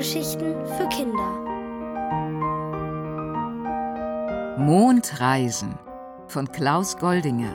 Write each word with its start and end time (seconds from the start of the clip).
Hörgeschichten 0.00 0.54
für 0.78 0.88
Kinder. 0.88 1.30
Mondreisen 4.56 5.78
von 6.26 6.50
Klaus 6.50 6.96
Goldinger. 6.96 7.54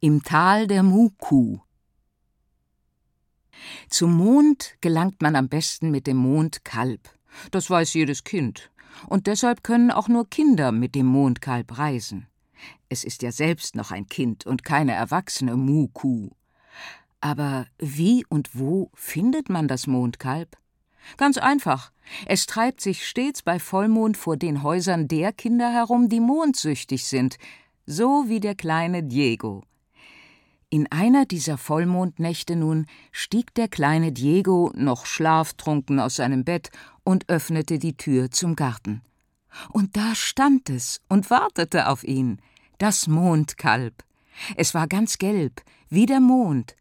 Im 0.00 0.24
Tal 0.24 0.66
der 0.66 0.82
Muku 0.82 1.58
zum 3.88 4.12
Mond 4.12 4.74
gelangt 4.80 5.22
man 5.22 5.36
am 5.36 5.48
besten 5.48 5.90
mit 5.90 6.06
dem 6.06 6.16
Mondkalb. 6.16 7.00
Das 7.50 7.70
weiß 7.70 7.94
jedes 7.94 8.24
Kind. 8.24 8.70
Und 9.08 9.26
deshalb 9.26 9.62
können 9.62 9.90
auch 9.90 10.08
nur 10.08 10.28
Kinder 10.28 10.72
mit 10.72 10.94
dem 10.94 11.06
Mondkalb 11.06 11.78
reisen. 11.78 12.26
Es 12.88 13.04
ist 13.04 13.22
ja 13.22 13.32
selbst 13.32 13.74
noch 13.74 13.90
ein 13.90 14.06
Kind 14.06 14.46
und 14.46 14.64
keine 14.64 14.92
erwachsene 14.92 15.56
Muku. 15.56 16.30
Aber 17.20 17.66
wie 17.78 18.24
und 18.28 18.50
wo 18.54 18.90
findet 18.94 19.48
man 19.48 19.68
das 19.68 19.86
Mondkalb? 19.86 20.56
Ganz 21.16 21.38
einfach. 21.38 21.92
Es 22.26 22.46
treibt 22.46 22.80
sich 22.80 23.06
stets 23.06 23.42
bei 23.42 23.58
Vollmond 23.58 24.16
vor 24.16 24.36
den 24.36 24.62
Häusern 24.62 25.08
der 25.08 25.32
Kinder 25.32 25.72
herum, 25.72 26.08
die 26.08 26.20
mondsüchtig 26.20 27.06
sind, 27.06 27.36
so 27.86 28.24
wie 28.28 28.40
der 28.40 28.54
kleine 28.54 29.02
Diego. 29.02 29.62
In 30.68 30.90
einer 30.90 31.26
dieser 31.26 31.58
Vollmondnächte 31.58 32.56
nun 32.56 32.86
stieg 33.12 33.54
der 33.54 33.68
kleine 33.68 34.10
Diego 34.10 34.72
noch 34.74 35.06
schlaftrunken 35.06 36.00
aus 36.00 36.16
seinem 36.16 36.44
Bett 36.44 36.70
und 37.04 37.28
öffnete 37.28 37.78
die 37.78 37.96
Tür 37.96 38.32
zum 38.32 38.56
Garten. 38.56 39.02
Und 39.70 39.96
da 39.96 40.16
stand 40.16 40.68
es 40.68 41.00
und 41.08 41.30
wartete 41.30 41.88
auf 41.88 42.02
ihn, 42.02 42.42
das 42.78 43.06
Mondkalb. 43.06 44.04
Es 44.56 44.74
war 44.74 44.88
ganz 44.88 45.18
gelb, 45.18 45.62
wie 45.88 46.06
der 46.06 46.20
Mond, 46.20 46.74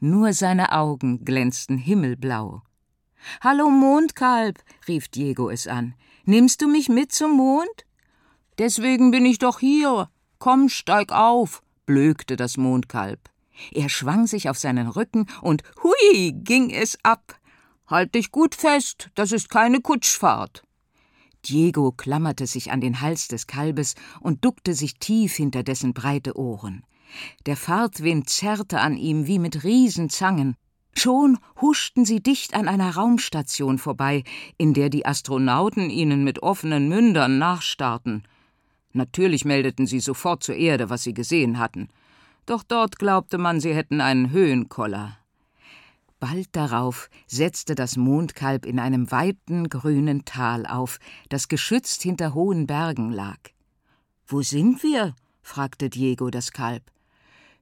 nur 0.00 0.34
seine 0.34 0.72
Augen 0.72 1.24
glänzten 1.24 1.78
himmelblau. 1.78 2.62
Hallo 3.40 3.70
Mondkalb, 3.70 4.62
rief 4.86 5.08
Diego 5.08 5.48
es 5.48 5.66
an, 5.66 5.94
nimmst 6.26 6.60
du 6.60 6.68
mich 6.68 6.90
mit 6.90 7.10
zum 7.12 7.38
Mond? 7.38 7.86
Deswegen 8.58 9.10
bin 9.10 9.24
ich 9.24 9.38
doch 9.38 9.60
hier. 9.60 10.10
Komm, 10.38 10.68
steig 10.68 11.12
auf, 11.12 11.62
blökte 11.90 12.36
das 12.36 12.56
Mondkalb. 12.56 13.18
Er 13.72 13.88
schwang 13.88 14.28
sich 14.28 14.48
auf 14.48 14.56
seinen 14.56 14.86
Rücken 14.86 15.26
und 15.42 15.64
hui 15.82 16.32
ging 16.32 16.70
es 16.70 16.96
ab. 17.02 17.34
Halt 17.88 18.14
dich 18.14 18.30
gut 18.30 18.54
fest, 18.54 19.10
das 19.16 19.32
ist 19.32 19.50
keine 19.50 19.80
Kutschfahrt. 19.80 20.62
Diego 21.46 21.90
klammerte 21.90 22.46
sich 22.46 22.70
an 22.70 22.80
den 22.80 23.00
Hals 23.00 23.26
des 23.26 23.48
Kalbes 23.48 23.96
und 24.20 24.44
duckte 24.44 24.74
sich 24.74 25.00
tief 25.00 25.34
hinter 25.34 25.64
dessen 25.64 25.92
breite 25.92 26.38
Ohren. 26.38 26.84
Der 27.46 27.56
Fahrtwind 27.56 28.30
zerrte 28.30 28.78
an 28.78 28.96
ihm 28.96 29.26
wie 29.26 29.40
mit 29.40 29.64
Riesenzangen. 29.64 30.54
Schon 30.94 31.38
huschten 31.60 32.04
sie 32.04 32.22
dicht 32.22 32.54
an 32.54 32.68
einer 32.68 32.94
Raumstation 32.94 33.78
vorbei, 33.78 34.22
in 34.58 34.74
der 34.74 34.90
die 34.90 35.06
Astronauten 35.06 35.90
ihnen 35.90 36.22
mit 36.22 36.40
offenen 36.44 36.88
Mündern 36.88 37.38
nachstarrten. 37.38 38.22
Natürlich 38.92 39.44
meldeten 39.44 39.86
sie 39.86 40.00
sofort 40.00 40.42
zur 40.42 40.56
Erde, 40.56 40.90
was 40.90 41.02
sie 41.02 41.14
gesehen 41.14 41.58
hatten 41.58 41.88
doch 42.50 42.64
dort 42.64 42.98
glaubte 42.98 43.38
man, 43.38 43.60
sie 43.60 43.74
hätten 43.74 44.00
einen 44.00 44.30
Höhenkoller. 44.30 45.16
Bald 46.18 46.48
darauf 46.52 47.08
setzte 47.28 47.76
das 47.76 47.96
Mondkalb 47.96 48.66
in 48.66 48.80
einem 48.80 49.12
weiten 49.12 49.68
grünen 49.68 50.24
Tal 50.24 50.66
auf, 50.66 50.98
das 51.28 51.46
geschützt 51.46 52.02
hinter 52.02 52.34
hohen 52.34 52.66
Bergen 52.66 53.12
lag. 53.12 53.38
Wo 54.26 54.42
sind 54.42 54.82
wir? 54.82 55.14
fragte 55.42 55.88
Diego 55.88 56.28
das 56.28 56.50
Kalb. 56.50 56.82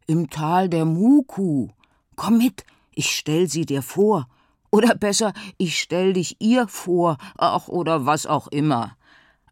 Im 0.07 0.31
Tal 0.31 0.71
der 0.71 0.87
Muku. 0.87 1.69
Komm 2.17 2.39
mit, 2.39 2.65
ich 2.91 3.11
stell 3.11 3.47
sie 3.47 3.67
dir 3.67 3.83
vor. 3.83 4.27
Oder 4.71 4.95
besser, 4.95 5.35
ich 5.59 5.79
stell 5.79 6.15
dich 6.15 6.37
ihr 6.41 6.67
vor, 6.67 7.19
ach 7.37 7.69
oder 7.69 8.07
was 8.07 8.27
auch 8.27 8.49
immer. 8.49 8.97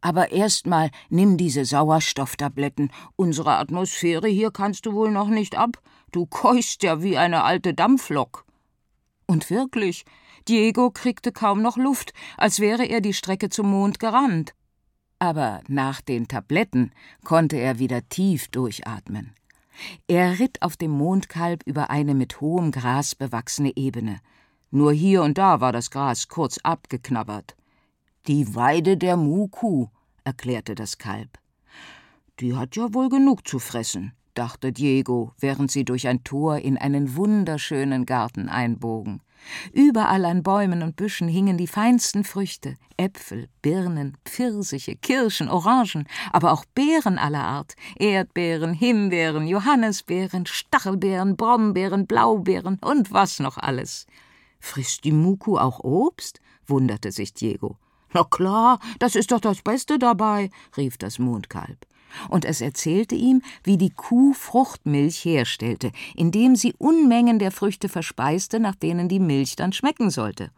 Aber 0.07 0.31
erst 0.31 0.69
mal 0.69 0.93
nimm 1.09 1.37
diese 1.37 1.65
Sauerstofftabletten. 1.65 2.93
Unsere 3.17 3.57
Atmosphäre 3.57 4.29
hier 4.29 4.53
kannst 4.53 4.87
du 4.87 4.93
wohl 4.93 5.11
noch 5.11 5.27
nicht 5.27 5.57
ab. 5.57 5.83
Du 6.13 6.27
keuchst 6.27 6.85
ja 6.85 7.03
wie 7.03 7.19
eine 7.19 7.43
alte 7.43 7.75
Dampflok. 7.75 8.45
Und 9.27 9.51
wirklich, 9.51 10.05
Diego 10.47 10.93
kriegte 10.93 11.33
kaum 11.33 11.61
noch 11.61 11.77
Luft, 11.77 12.13
als 12.37 12.61
wäre 12.61 12.85
er 12.85 13.01
die 13.01 13.15
Strecke 13.15 13.49
zum 13.49 13.69
Mond 13.69 13.99
gerannt. 13.99 14.55
Aber 15.19 15.61
nach 15.67 16.01
den 16.01 16.29
Tabletten 16.29 16.93
konnte 17.25 17.57
er 17.57 17.81
wieder 17.81 18.09
tief 18.09 18.47
durchatmen. 18.47 19.35
Er 20.07 20.39
ritt 20.39 20.63
auf 20.63 20.77
dem 20.77 20.93
Mondkalb 20.93 21.65
über 21.67 21.91
eine 21.91 22.15
mit 22.15 22.41
hohem 22.41 22.71
Gras 22.71 23.17
bewachsene 23.17 23.73
Ebene. 23.75 24.21
Nur 24.71 24.93
hier 24.93 25.25
und 25.25 25.37
da 25.37 25.61
war 25.61 25.73
das 25.73 25.91
Gras 25.91 26.29
kurz 26.29 26.59
abgeknabbert. 26.59 27.57
Die 28.29 28.55
Weide 28.55 28.97
der 28.97 29.17
Muku, 29.17 29.89
erklärte 30.27 30.75
das 30.75 30.99
Kalb. 30.99 31.39
Die 32.41 32.55
hat 32.55 32.77
ja 32.77 32.93
wohl 32.93 33.09
genug 33.09 33.49
zu 33.49 33.59
fressen, 33.59 34.13
dachte 34.35 34.73
Diego, 34.73 35.33
während 35.39 35.71
sie 35.71 35.85
durch 35.85 36.09
ein 36.09 36.25
Tor 36.25 36.59
in 36.59 36.77
einen 36.77 37.17
wunderschönen 37.17 38.05
Garten 38.05 38.49
einbogen. 38.49 39.23
Überall 39.73 40.25
an 40.25 40.43
Bäumen 40.43 40.83
und 40.83 40.97
Büschen 40.97 41.29
hingen 41.29 41.57
die 41.57 41.67
feinsten 41.67 42.25
Früchte 42.25 42.75
Äpfel, 42.97 43.49
Birnen, 43.63 44.17
Pfirsiche, 44.25 44.97
Kirschen, 44.97 45.49
Orangen, 45.49 46.09
aber 46.33 46.53
auch 46.53 46.65
Beeren 46.75 47.19
aller 47.19 47.45
Art 47.45 47.75
Erdbeeren, 47.97 48.75
Himbeeren, 48.75 49.47
Johannisbeeren, 49.47 50.47
Stachelbeeren, 50.47 51.37
Brombeeren, 51.37 52.07
Blaubeeren 52.07 52.79
und 52.81 53.13
was 53.13 53.39
noch 53.39 53.59
alles. 53.59 54.07
Frisst 54.59 55.05
die 55.05 55.13
Muku 55.13 55.59
auch 55.59 55.81
Obst? 55.81 56.41
wunderte 56.67 57.13
sich 57.13 57.33
Diego. 57.33 57.79
Na 58.13 58.25
klar, 58.25 58.79
das 58.99 59.15
ist 59.15 59.33
doch 59.33 59.41
das 59.41 59.63
Beste 59.63 59.99
dabei, 59.99 60.51
rief 60.77 60.97
das 60.97 61.19
Mondkalb. 61.19 61.87
Und 62.29 62.45
es 62.45 62.61
erzählte 62.61 63.15
ihm, 63.15 63.43
wie 63.63 63.77
die 63.77 63.91
Kuh 63.91 64.33
Fruchtmilch 64.33 65.25
herstellte, 65.25 65.93
indem 66.15 66.57
sie 66.57 66.75
Unmengen 66.79 67.39
der 67.39 67.51
Früchte 67.51 67.89
verspeiste, 67.89 68.61
nach 68.61 68.75
denen 68.75 69.09
die 69.09 69.21
Milch 69.21 69.57
dann 69.57 69.73
schmecken 69.73 70.11
sollte. 70.11 70.51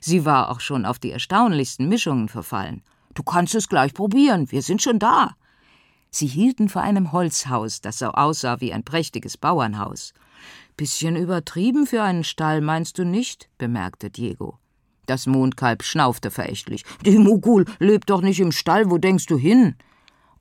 Sie 0.00 0.24
war 0.24 0.50
auch 0.50 0.60
schon 0.60 0.84
auf 0.84 0.98
die 0.98 1.12
erstaunlichsten 1.12 1.88
Mischungen 1.88 2.28
verfallen. 2.28 2.82
Du 3.14 3.22
kannst 3.22 3.54
es 3.54 3.68
gleich 3.68 3.94
probieren, 3.94 4.50
wir 4.50 4.62
sind 4.62 4.82
schon 4.82 4.98
da. 4.98 5.36
Sie 6.10 6.26
hielten 6.26 6.68
vor 6.68 6.82
einem 6.82 7.12
Holzhaus, 7.12 7.80
das 7.80 7.98
so 7.98 8.06
aussah 8.06 8.60
wie 8.60 8.72
ein 8.72 8.84
prächtiges 8.84 9.36
Bauernhaus. 9.36 10.12
Bisschen 10.76 11.16
übertrieben 11.16 11.86
für 11.86 12.02
einen 12.02 12.24
Stall, 12.24 12.60
meinst 12.60 12.98
du 12.98 13.04
nicht? 13.04 13.48
bemerkte 13.58 14.10
Diego. 14.10 14.58
Das 15.06 15.26
Mondkalb 15.26 15.82
schnaufte 15.82 16.30
verächtlich. 16.30 16.84
Die 17.04 17.18
Mugul 17.18 17.64
lebt 17.78 18.10
doch 18.10 18.20
nicht 18.20 18.40
im 18.40 18.52
Stall, 18.52 18.90
wo 18.90 18.98
denkst 18.98 19.26
du 19.26 19.38
hin? 19.38 19.76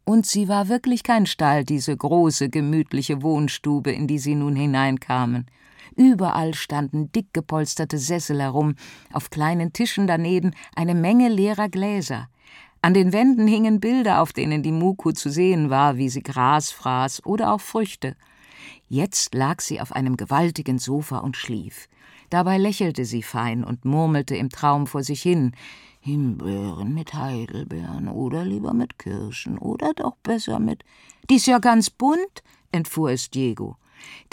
Und 0.04 0.26
sie 0.26 0.48
war 0.48 0.70
wirklich 0.70 1.04
kein 1.04 1.26
Stall, 1.26 1.64
diese 1.64 1.96
große, 1.96 2.50
gemütliche 2.50 3.24
Wohnstube, 3.24 3.92
in 3.92 4.08
die 4.08 4.20
sie 4.20 4.36
nun 4.36 4.56
hineinkamen. 4.56 5.48
Überall 5.96 6.54
standen 6.54 7.12
dick 7.12 7.34
gepolsterte 7.34 7.98
Sessel 7.98 8.42
herum, 8.42 8.76
auf 9.14 9.30
kleinen 9.30 9.72
Tischen 9.72 10.08
daneben 10.08 10.52
eine 10.76 10.94
Menge 10.94 11.30
leerer 11.30 11.70
Gläser. 11.70 12.28
An 12.82 12.94
den 12.94 13.14
Wänden 13.14 13.48
hingen 13.48 13.80
Bilder, 13.80 14.22
auf 14.22 14.32
denen 14.32 14.62
die 14.62 14.72
Muku 14.72 15.12
zu 15.12 15.30
sehen 15.30 15.72
war, 15.72 15.98
wie 15.98 16.10
sie 16.10 16.22
Gras 16.22 16.70
fraß 16.72 17.26
oder 17.26 17.52
auch 17.52 17.62
Früchte. 17.62 18.16
Jetzt 18.88 19.34
lag 19.34 19.62
sie 19.62 19.82
auf 19.82 19.92
einem 19.92 20.18
gewaltigen 20.18 20.78
Sofa 20.78 21.18
und 21.18 21.36
schlief. 21.36 21.88
Dabei 22.36 22.58
lächelte 22.58 23.06
sie 23.06 23.24
fein 23.24 23.64
und 23.64 23.86
murmelte 23.86 24.36
im 24.36 24.50
Traum 24.50 24.88
vor 24.88 25.04
sich 25.04 25.22
hin 25.22 25.54
Himbeeren 26.02 26.94
mit 26.94 27.14
Heidelbeeren 27.14 28.10
oder 28.10 28.44
lieber 28.44 28.74
mit 28.74 29.00
Kirschen 29.00 29.58
oder 29.58 29.94
doch 29.94 30.18
besser 30.18 30.60
mit. 30.60 30.84
Dies 31.30 31.46
ja 31.46 31.60
ganz 31.60 31.90
bunt, 31.90 32.44
entfuhr 32.74 33.12
es 33.12 33.30
Diego. 33.30 33.78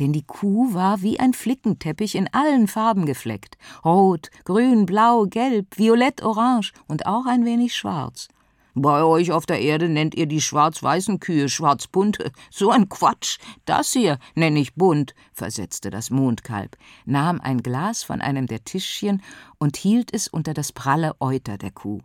Denn 0.00 0.12
die 0.12 0.24
Kuh 0.24 0.74
war 0.74 1.02
wie 1.02 1.20
ein 1.20 1.32
Flickenteppich 1.32 2.16
in 2.16 2.26
allen 2.34 2.66
Farben 2.66 3.06
gefleckt. 3.06 3.56
Rot, 3.84 4.32
grün, 4.42 4.84
blau, 4.84 5.26
gelb, 5.26 5.78
violett, 5.78 6.24
orange 6.24 6.72
und 6.88 7.06
auch 7.06 7.26
ein 7.26 7.44
wenig 7.44 7.76
schwarz. 7.76 8.26
Bei 8.74 9.04
euch 9.04 9.32
auf 9.32 9.44
der 9.44 9.60
Erde 9.60 9.88
nennt 9.88 10.14
ihr 10.14 10.26
die 10.26 10.40
schwarz-weißen 10.40 11.20
Kühe 11.20 11.48
schwarzbunte. 11.48 12.32
So 12.50 12.70
ein 12.70 12.88
Quatsch. 12.88 13.38
Das 13.64 13.92
hier 13.92 14.18
nenne 14.34 14.60
ich 14.60 14.74
bunt, 14.74 15.14
versetzte 15.32 15.90
das 15.90 16.10
Mondkalb, 16.10 16.76
nahm 17.04 17.40
ein 17.40 17.62
Glas 17.62 18.02
von 18.02 18.20
einem 18.20 18.46
der 18.46 18.64
Tischchen 18.64 19.22
und 19.58 19.76
hielt 19.76 20.14
es 20.14 20.28
unter 20.28 20.54
das 20.54 20.72
pralle 20.72 21.14
Euter 21.20 21.58
der 21.58 21.70
Kuh. 21.70 22.00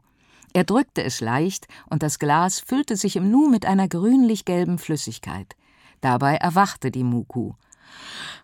Er 0.53 0.63
drückte 0.63 1.03
es 1.03 1.21
leicht, 1.21 1.67
und 1.89 2.03
das 2.03 2.19
Glas 2.19 2.59
füllte 2.59 2.95
sich 2.95 3.15
im 3.15 3.29
Nu 3.29 3.49
mit 3.49 3.65
einer 3.65 3.87
grünlich-gelben 3.87 4.77
Flüssigkeit. 4.77 5.55
Dabei 6.01 6.35
erwachte 6.35 6.91
die 6.91 7.03
Muku. 7.03 7.53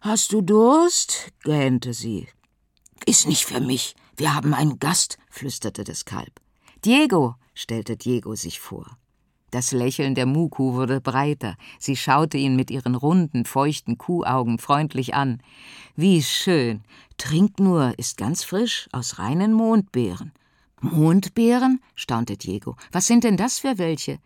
Hast 0.02 0.32
du 0.32 0.42
Durst? 0.42 1.30
gähnte 1.44 1.94
sie. 1.94 2.28
Ist 3.06 3.28
nicht 3.28 3.46
für 3.46 3.60
mich, 3.60 3.96
Wir 4.16 4.36
haben 4.36 4.54
einen 4.54 4.78
Gast, 4.78 5.18
flüsterte 5.30 5.84
das 5.84 6.06
Kalb. 6.06 6.40
Diego, 6.86 7.36
stellte 7.54 7.98
Diego 7.98 8.36
sich 8.36 8.60
vor. 8.60 8.98
Das 9.52 9.72
Lächeln 9.72 10.16
der 10.16 10.26
Muku 10.26 10.74
wurde 10.74 11.00
breiter. 11.00 11.56
Sie 11.78 11.96
schaute 11.96 12.38
ihn 12.38 12.56
mit 12.56 12.72
ihren 12.72 12.96
runden, 12.96 13.46
feuchten 13.46 14.00
Kuhaugen 14.00 14.58
freundlich 14.58 15.14
an. 15.14 15.44
Wie 15.96 16.24
schön. 16.24 16.82
Trink 17.18 17.60
nur, 17.60 17.94
ist 18.00 18.18
ganz 18.18 18.44
frisch, 18.44 18.90
aus 18.92 19.20
reinen 19.20 19.54
Mondbeeren. 19.54 20.32
Mondbeeren? 20.82 21.82
staunte 21.94 22.36
Diego. 22.36 22.76
Was 22.92 23.06
sind 23.06 23.24
denn 23.24 23.38
das 23.38 23.60
für 23.60 23.78
welche? 23.78 24.18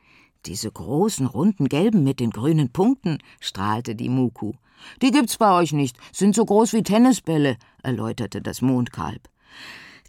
Diese 0.46 0.72
großen, 0.72 1.28
runden, 1.28 1.68
gelben 1.68 2.06
mit 2.06 2.22
den 2.22 2.30
grünen 2.30 2.72
Punkten, 2.72 3.18
strahlte 3.42 3.96
die 3.96 4.08
Muku. 4.08 4.54
Die 5.02 5.12
gibt's 5.12 5.38
bei 5.38 5.52
euch 5.52 5.74
nicht, 5.74 5.98
sind 6.14 6.36
so 6.36 6.46
groß 6.46 6.72
wie 6.72 6.84
Tennisbälle, 6.84 7.58
erläuterte 7.84 8.42
das 8.42 8.62
Mondkalb. 8.62 9.28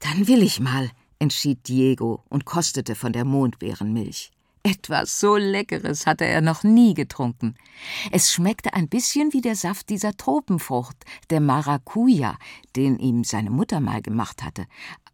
Dann 0.00 0.28
will 0.28 0.42
ich 0.42 0.60
mal, 0.60 0.90
entschied 1.18 1.66
Diego 1.68 2.22
und 2.28 2.44
kostete 2.44 2.94
von 2.94 3.12
der 3.12 3.24
Mondbeerenmilch. 3.24 4.30
Etwas 4.62 5.18
so 5.20 5.36
Leckeres 5.36 6.06
hatte 6.06 6.26
er 6.26 6.40
noch 6.40 6.62
nie 6.62 6.94
getrunken. 6.94 7.54
Es 8.10 8.32
schmeckte 8.32 8.74
ein 8.74 8.88
bisschen 8.88 9.32
wie 9.32 9.40
der 9.40 9.56
Saft 9.56 9.88
dieser 9.88 10.16
Tropenfrucht, 10.16 11.04
der 11.30 11.40
Maracuja, 11.40 12.36
den 12.76 12.98
ihm 12.98 13.24
seine 13.24 13.50
Mutter 13.50 13.80
mal 13.80 14.02
gemacht 14.02 14.42
hatte, 14.42 14.66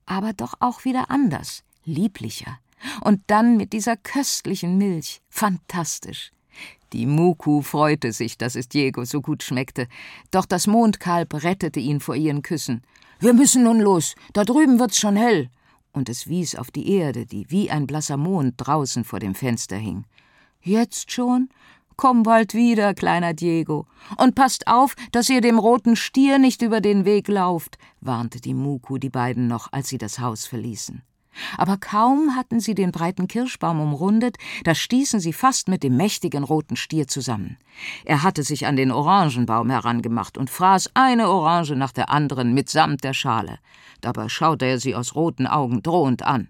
aber 0.07 0.33
doch 0.33 0.55
auch 0.61 0.85
wieder 0.85 1.11
anders, 1.11 1.63
lieblicher. 1.85 2.59
Und 3.03 3.23
dann 3.29 3.57
mit 3.57 3.73
dieser 3.73 3.97
köstlichen 3.97 4.77
Milch. 4.77 5.21
Fantastisch. 5.29 6.33
Die 6.93 7.07
Muku 7.07 7.63
freute 7.63 8.13
sich, 8.13 8.39
dass 8.39 8.57
es 8.57 8.69
Diego 8.69 9.05
so 9.05 9.21
gut 9.21 9.43
schmeckte, 9.43 9.89
doch 10.31 10.47
das 10.47 10.67
Mondkalb 10.67 11.43
rettete 11.43 11.81
ihn 11.81 12.01
vor 12.01 12.15
ihren 12.15 12.43
Küssen. 12.43 12.83
Wir 13.21 13.33
müssen 13.33 13.65
nun 13.65 13.81
los, 13.81 14.15
da 14.33 14.45
drüben 14.45 14.79
wird's 14.79 14.99
schon 14.99 15.17
hell. 15.17 15.51
Und 15.95 16.09
es 16.09 16.27
wies 16.27 16.57
auf 16.57 16.71
die 16.71 16.91
Erde, 16.91 17.25
die 17.25 17.51
wie 17.51 17.71
ein 17.71 17.87
blasser 17.87 18.17
Mond 18.17 18.55
draußen 18.59 19.05
vor 19.05 19.21
dem 19.21 19.35
Fenster 19.35 19.77
hing. 19.77 20.05
Jetzt 20.61 21.13
schon? 21.13 21.49
Komm 21.97 22.25
bald 22.25 22.53
wieder, 22.53 22.93
kleiner 22.93 23.33
Diego, 23.33 23.87
und 24.19 24.35
passt 24.35 24.67
auf, 24.67 24.97
dass 25.13 25.31
ihr 25.31 25.41
dem 25.41 25.59
roten 25.59 25.95
Stier 25.95 26.39
nicht 26.39 26.63
über 26.63 26.81
den 26.81 27.05
Weg 27.05 27.29
lauft, 27.29 27.79
warnte 28.01 28.41
die 28.41 28.55
Muku 28.55 28.99
die 28.99 29.09
beiden 29.09 29.47
noch, 29.47 29.73
als 29.73 29.89
sie 29.89 29.99
das 29.99 30.19
Haus 30.19 30.47
verließen. 30.47 31.03
Aber 31.57 31.77
kaum 31.77 32.37
hatten 32.37 32.61
sie 32.61 32.75
den 32.75 32.93
breiten 32.93 33.29
Kirschbaum 33.29 33.81
umrundet, 33.81 34.37
da 34.65 34.75
stießen 34.75 35.21
sie 35.21 35.33
fast 35.33 35.69
mit 35.69 35.83
dem 35.83 35.97
mächtigen 35.97 36.45
roten 36.45 36.77
Stier 36.77 37.09
zusammen. 37.09 37.57
Er 38.05 38.23
hatte 38.23 38.43
sich 38.43 38.67
an 38.67 38.77
den 38.77 38.91
Orangenbaum 38.91 39.71
herangemacht 39.71 40.39
und 40.39 40.51
fraß 40.51 40.91
eine 40.95 41.29
Orange 41.29 41.77
nach 41.77 41.93
der 41.93 42.11
anderen 42.11 42.55
mitsamt 42.55 43.05
der 43.05 43.15
Schale. 43.15 43.59
Dabei 44.01 44.29
schaute 44.29 44.67
er 44.67 44.79
sie 44.79 44.95
aus 44.95 45.15
roten 45.15 45.47
Augen 45.47 45.83
drohend 45.83 46.23
an. 46.23 46.49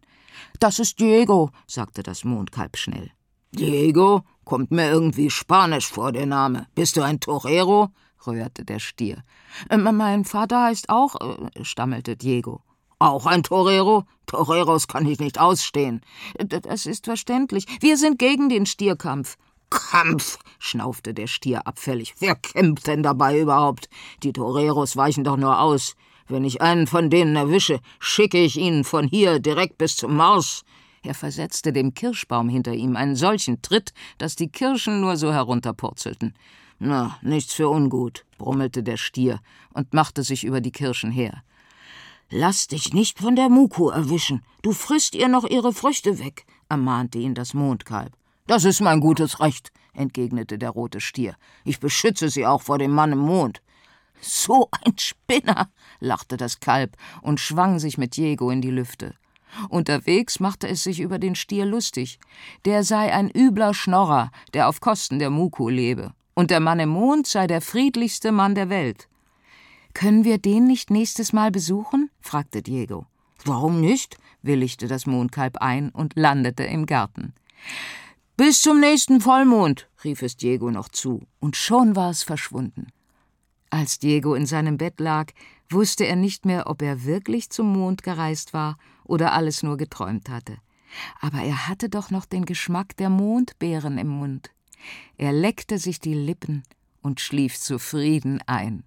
Das 0.61 0.79
ist 0.79 1.01
Diego, 1.01 1.51
sagte 1.67 2.03
das 2.03 2.25
Mondkalb 2.25 2.77
schnell. 2.77 3.11
Diego? 3.53 4.23
Kommt 4.45 4.73
mir 4.73 4.91
irgendwie 4.91 5.31
spanisch 5.31 5.89
vor, 5.89 6.13
der 6.13 6.27
Name. 6.27 6.67
Bist 6.75 6.97
du 6.97 7.03
ein 7.03 7.21
Torero? 7.21 7.89
rührte 8.27 8.65
der 8.65 8.79
Stier. 8.79 9.23
Äh, 9.69 9.77
mein 9.77 10.25
Vater 10.25 10.65
heißt 10.65 10.89
auch, 10.89 11.17
äh, 11.21 11.65
stammelte 11.65 12.17
Diego. 12.17 12.63
Auch 12.99 13.26
ein 13.26 13.43
Torero? 13.43 14.05
Toreros 14.26 14.88
kann 14.88 15.06
ich 15.06 15.19
nicht 15.19 15.38
ausstehen. 15.38 16.00
Das 16.38 16.87
ist 16.87 17.05
verständlich. 17.05 17.67
Wir 17.81 17.96
sind 17.96 18.19
gegen 18.19 18.49
den 18.49 18.67
Stierkampf. 18.67 19.37
Kampf, 19.70 20.38
schnaufte 20.58 21.14
der 21.14 21.26
Stier 21.26 21.67
abfällig. 21.67 22.14
Wer 22.20 22.37
kämpft 22.37 22.87
denn 22.87 23.02
dabei 23.02 23.41
überhaupt? 23.41 23.88
Die 24.23 24.32
Toreros 24.32 24.96
weichen 24.96 25.25
doch 25.25 25.37
nur 25.37 25.61
aus. 25.61 25.96
Wenn 26.29 26.44
ich 26.44 26.62
einen 26.62 26.87
von 26.87 27.11
denen 27.11 27.37
erwische, 27.37 27.81
schicke 27.99 28.38
ich 28.38 28.56
ihn 28.56 28.85
von 28.85 29.06
hier 29.08 29.40
direkt 29.40 29.76
bis 29.79 29.97
zum 29.97 30.17
Mars. 30.17 30.64
Er 31.02 31.14
versetzte 31.14 31.73
dem 31.73 31.93
Kirschbaum 31.93 32.49
hinter 32.49 32.73
ihm 32.73 32.97
einen 32.97 33.17
solchen 33.17 33.61
Tritt, 33.61 33.93
dass 34.17 34.37
die 34.37 34.49
Kirschen 34.49 35.00
nur 35.00 35.17
so 35.17 35.32
herunterpurzelten. 35.32 36.35
Na, 36.79 37.19
nichts 37.20 37.55
für 37.55 37.69
ungut, 37.69 38.25
brummelte 38.38 38.82
der 38.82 38.97
Stier 38.97 39.40
und 39.75 39.93
machte 39.93 40.23
sich 40.23 40.44
über 40.44 40.61
die 40.61 40.73
Kirschen 40.73 41.11
her. 41.11 41.43
Lass 42.37 42.67
dich 42.67 42.93
nicht 42.93 43.21
von 43.21 43.37
der 43.37 43.49
Muku 43.49 43.91
erwischen. 43.91 44.43
Du 44.61 44.73
frisst 44.73 45.15
ihr 45.15 45.29
noch 45.29 45.45
ihre 45.45 45.73
Früchte 45.73 46.19
weg, 46.19 46.47
ermahnte 46.69 47.19
ihn 47.19 47.33
das 47.33 47.55
Mondkalb. 47.55 48.13
Das 48.49 48.65
ist 48.65 48.81
mein 48.81 48.99
gutes 48.99 49.39
Recht, 49.39 49.71
entgegnete 49.93 50.59
der 50.59 50.71
rote 50.71 51.01
Stier. 51.01 51.37
Ich 51.63 51.79
beschütze 51.79 52.29
sie 52.31 52.45
auch 52.45 52.61
vor 52.61 52.79
dem 52.79 52.91
Mann 52.91 53.13
im 53.13 53.21
Mond. 53.21 53.63
So 54.21 54.69
ein 54.85 54.99
Spinner, 54.99 55.71
lachte 56.01 56.37
das 56.37 56.59
Kalb 56.59 56.97
und 57.23 57.39
schwang 57.39 57.79
sich 57.79 57.99
mit 57.99 58.17
Diego 58.17 58.51
in 58.51 58.63
die 58.63 58.73
Lüfte. 58.73 59.15
Unterwegs 59.69 60.41
machte 60.41 60.67
es 60.67 60.83
sich 60.83 60.99
über 60.99 61.21
den 61.21 61.37
Stier 61.37 61.67
lustig. 61.67 62.19
Der 62.65 62.83
sei 62.83 63.15
ein 63.15 63.31
übler 63.31 63.75
Schnorrer, 63.75 64.33
der 64.55 64.69
auf 64.69 64.81
Kosten 64.81 65.21
der 65.21 65.31
Muku 65.31 65.69
lebe. 65.69 66.13
Und 66.35 66.51
der 66.51 66.59
Mann 66.59 66.81
im 66.81 66.89
Mond 66.89 67.29
sei 67.29 67.47
der 67.47 67.61
friedlichste 67.61 68.33
Mann 68.33 68.57
der 68.57 68.71
Welt. 68.71 69.07
Können 69.94 70.25
wir 70.25 70.38
den 70.38 70.67
nicht 70.67 70.91
nächstes 70.91 71.32
Mal 71.32 71.50
besuchen? 71.50 72.11
fragte 72.20 72.62
Diego. 72.62 73.06
Warum 73.44 73.81
nicht? 73.81 74.19
willigte 74.43 74.88
das 74.88 75.06
Mondkalb 75.06 75.58
ein 75.58 75.91
und 75.91 76.14
landete 76.17 76.64
im 76.64 76.85
Garten. 76.85 77.32
Bis 78.37 78.61
zum 78.61 78.81
nächsten 78.81 79.20
Vollmond, 79.20 79.88
rief 80.02 80.20
es 80.23 80.37
Diego 80.37 80.70
noch 80.70 80.88
zu, 80.88 81.23
und 81.38 81.56
schon 81.56 81.94
war 81.94 82.11
es 82.11 82.25
verschwunden. 82.25 82.88
Als 83.70 83.99
Diego 83.99 84.35
in 84.35 84.46
seinem 84.46 84.76
Bett 84.76 84.99
lag, 84.99 85.32
wusste 85.70 86.05
er 86.06 86.17
nicht 86.17 86.44
mehr, 86.44 86.67
ob 86.67 86.82
er 86.82 87.05
wirklich 87.05 87.50
zum 87.50 87.73
Mond 87.73 88.02
gereist 88.02 88.52
war 88.52 88.76
oder 89.05 89.32
alles 89.32 89.62
nur 89.62 89.76
geträumt 89.76 90.29
hatte. 90.29 90.58
Aber 91.20 91.38
er 91.38 91.69
hatte 91.69 91.88
doch 91.88 92.11
noch 92.11 92.25
den 92.25 92.44
Geschmack 92.44 92.97
der 92.97 93.11
Mondbeeren 93.11 93.99
im 93.99 94.08
Mund. 94.08 94.50
Er 95.17 95.32
leckte 95.32 95.79
sich 95.79 96.00
die 96.00 96.14
Lippen 96.14 96.64
und 97.02 97.20
schlief 97.20 97.58
zufrieden 97.58 98.43
ein. 98.47 98.85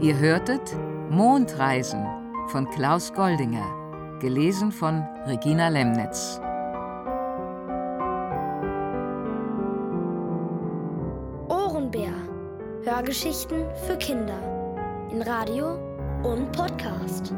Ihr 0.00 0.16
hörtet 0.16 0.76
Mondreisen 1.10 2.06
von 2.50 2.70
Klaus 2.70 3.12
Goldinger, 3.12 4.18
gelesen 4.20 4.70
von 4.70 5.02
Regina 5.26 5.68
Lemnitz. 5.68 6.40
Ohrenbär. 11.48 12.12
Hörgeschichten 12.84 13.64
für 13.88 13.96
Kinder. 13.96 14.38
In 15.10 15.20
Radio 15.22 15.74
und 16.22 16.52
Podcast. 16.52 17.34